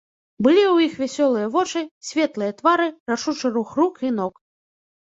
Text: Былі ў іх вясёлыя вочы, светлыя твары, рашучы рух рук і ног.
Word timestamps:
Былі 0.45 0.61
ў 0.67 0.75
іх 0.87 0.95
вясёлыя 1.01 1.51
вочы, 1.57 1.79
светлыя 2.09 2.51
твары, 2.63 2.89
рашучы 3.13 3.47
рух 3.61 3.69
рук 3.83 4.05
і 4.11 4.17
ног. 4.19 4.35